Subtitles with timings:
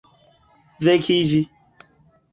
[0.87, 1.39] vekiĝi